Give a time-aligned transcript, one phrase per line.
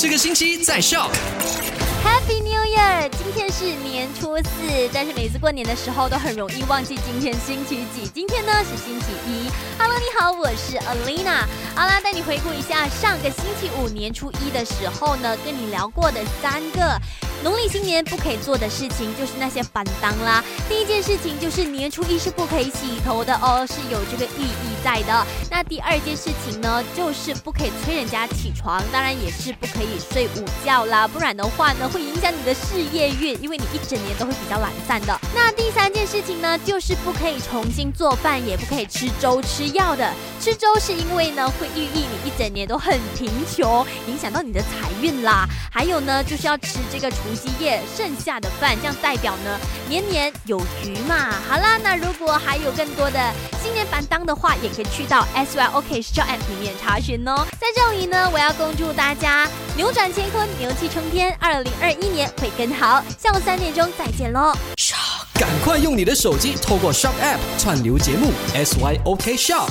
[0.00, 1.10] 这个星期在笑。
[2.04, 3.10] Happy New Year！
[3.18, 8.06] 今天是年初四，但是每次过年的时候都很容易忘记今天星期几。
[8.14, 9.50] 今天呢是星期一。
[9.76, 11.40] Hello，你好，我是 Alina。
[11.74, 16.96] 好啦，带你回顾一下上个星期五年初一的时候呢，跟你聊过的三个
[17.44, 20.42] 农历新年不可以做的事情，就是那些板当啦。
[20.68, 25.26] 第一件事情就是年初一是不可以洗头的哦，是有这个寓意在的。
[25.50, 35.18] 那第二件事情呢，就是不可以催人家起床，当然也是不可以睡午觉啦，不然的话呢，会影响你的事业运，因为你一整年都会比较懒散的。
[35.34, 40.12] 那第三件事情呢，就是不可以重新做饭，也不可以吃粥吃药的。
[40.40, 45.46] 吃粥是因为呢，会寓意你一整年都很贫穷，影响到你的财运啦。
[45.70, 51.30] 还有呢，就是要吃这个除夕夜剩下的饭，这样代表呢年年有余嘛。
[51.46, 53.20] 好啦，那如果还有更多的
[53.62, 57.46] 新年板当的话，也可以去到 S Y O K Shop App 里面查询哦。
[57.60, 59.46] 在这里呢，我要恭祝大家
[59.76, 63.04] 扭转乾坤，牛气冲天，二零二一年会更好。
[63.22, 64.54] 下午三点钟再见喽。
[65.34, 69.68] 赶快用你的手机透过 Shop App 串流节目 SYOK Shop。